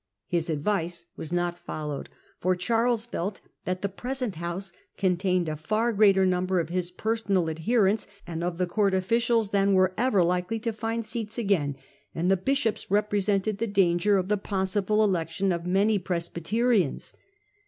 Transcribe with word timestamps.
His 0.25 0.49
advice 0.49 1.05
was 1.15 1.31
not 1.31 1.59
followed, 1.59 2.09
for 2.39 2.55
Charles 2.55 3.05
felt 3.05 3.39
that 3.65 3.83
the 3.83 3.87
present 3.87 4.37
House 4.37 4.73
contained 4.97 5.47
a 5.47 5.55
far 5.55 5.93
larger 5.93 6.25
number 6.25 6.59
of 6.59 6.69
his 6.69 6.89
personal 6.89 7.51
adherents 7.51 8.07
and 8.25 8.43
of 8.43 8.57
the 8.57 8.65
court 8.65 8.95
officials 8.95 9.51
than 9.51 9.73
were 9.73 9.93
ever 9.99 10.23
likely 10.23 10.57
to 10.61 10.73
find 10.73 11.05
seats 11.05 11.37
again, 11.37 11.75
and 12.15 12.31
the 12.31 12.35
bishops 12.35 12.89
represented 12.89 13.59
the 13.59 13.67
danger 13.67 14.17
of 14.17 14.27
the 14.27 14.37
possible 14.37 15.03
election 15.03 15.51
of 15.51 15.67
many 15.67 15.99
Presbyterians. 15.99 17.13